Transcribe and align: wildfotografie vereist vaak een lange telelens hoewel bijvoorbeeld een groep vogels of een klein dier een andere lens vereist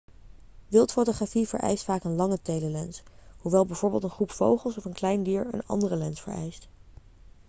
wildfotografie 0.67 1.47
vereist 1.47 1.83
vaak 1.83 2.03
een 2.03 2.15
lange 2.15 2.41
telelens 2.41 3.03
hoewel 3.37 3.65
bijvoorbeeld 3.65 4.03
een 4.03 4.09
groep 4.09 4.31
vogels 4.31 4.77
of 4.77 4.85
een 4.85 4.93
klein 4.93 5.23
dier 5.23 5.47
een 5.51 5.65
andere 5.65 5.95
lens 5.95 6.21
vereist 6.21 6.67